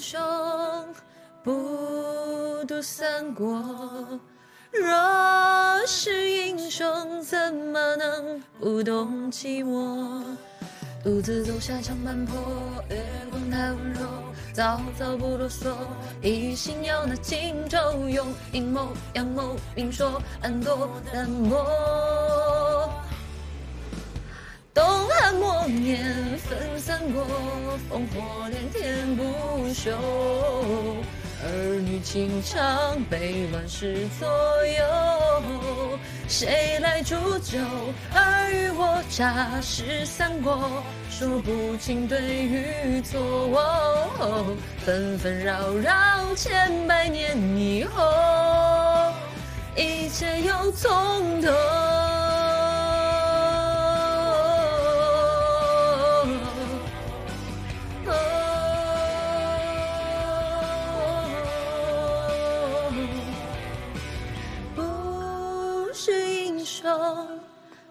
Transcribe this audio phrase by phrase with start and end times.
[0.00, 0.18] 雄，
[1.44, 3.62] 不读三国。
[4.72, 10.22] 若是英雄，怎么能不懂寂寞？
[11.02, 12.36] 独自走下长坂坡，
[12.88, 14.00] 月光太温柔，
[14.52, 15.74] 早早不啰嗦，
[16.22, 17.78] 一心要拿荆州，
[18.08, 21.66] 用阴谋阳谋明说暗夺淡漠。
[24.72, 26.09] 东汉末年
[27.00, 27.24] 分三国，
[27.90, 29.90] 烽火连天不休。
[31.42, 37.58] 儿女情长被乱世左右，谁来煮酒？
[38.14, 43.18] 尔虞我诈是三国，说不清对与错。
[44.84, 49.10] 纷纷扰扰千百年以后，
[49.74, 51.50] 一切又从头。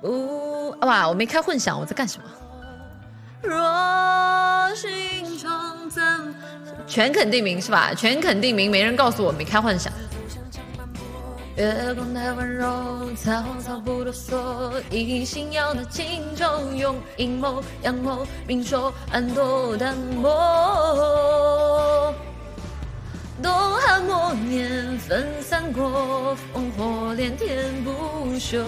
[0.00, 1.08] 不哇！
[1.08, 2.24] 我没开混响，我在干什么？
[3.42, 3.58] 若
[6.86, 7.92] 全肯定名是吧？
[7.94, 9.92] 全肯定名，没人告诉我没开混响。
[11.56, 14.04] 月光太温柔，曹操不
[14.90, 21.69] 一心要拿荆州，用阴谋阳谋明说暗夺淡漠。
[24.50, 28.58] 年分三国，烽火连天不休。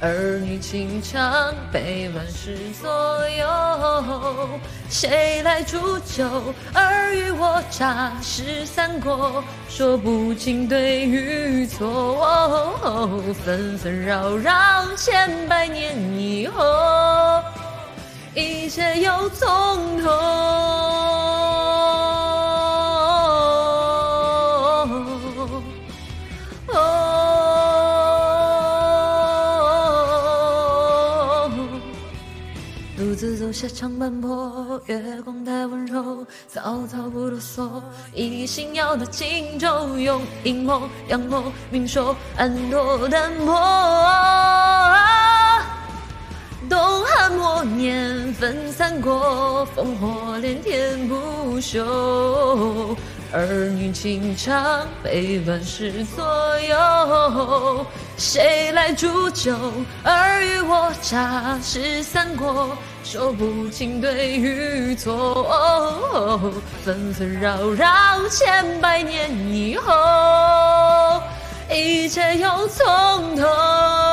[0.00, 6.28] 儿女情长被乱世左右，谁来煮酒？
[6.74, 13.32] 尔虞我诈是三国，说不清对与错。
[13.42, 14.52] 纷纷扰扰
[14.94, 16.62] 千百年以后，
[18.34, 20.63] 一切又从头。
[33.44, 37.68] 独下长坂坡，月光太温柔，草草不啰嗦，
[38.14, 43.52] 一心要得荆州，用阴谋阳谋明说暗夺淡薄。
[46.70, 52.96] 东汉末年分三国，烽火连天不休。
[53.34, 56.24] 儿女情长被乱世左
[56.60, 57.84] 右，
[58.16, 59.52] 谁来煮酒？
[60.04, 66.62] 尔虞我诈是三国，说不清对与错。
[66.84, 67.84] 纷纷扰扰
[68.30, 71.20] 千百年以后，
[71.68, 74.03] 一切又从头。